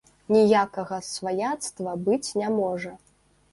[0.35, 2.97] Ніякага сваяцтва быць не можа.